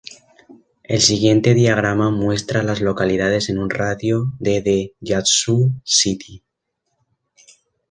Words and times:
El 0.81 0.99
siguiente 0.99 1.53
diagrama 1.53 2.09
muestra 2.09 2.61
a 2.61 2.63
las 2.63 2.81
localidades 2.81 3.49
en 3.49 3.59
un 3.59 3.69
radio 3.69 4.33
de 4.39 4.63
de 4.63 4.95
Yazoo 4.99 5.73
City. 5.83 6.43